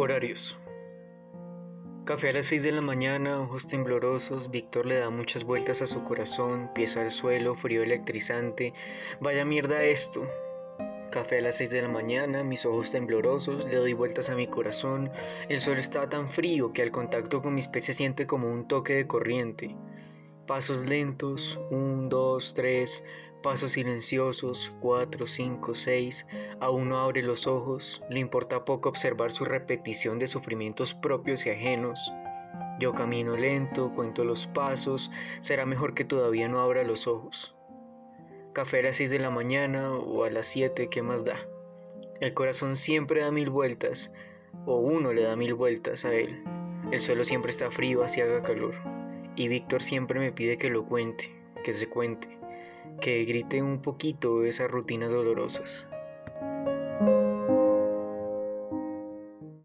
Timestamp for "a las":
2.28-2.46, 11.38-11.56, 38.80-38.96, 40.24-40.46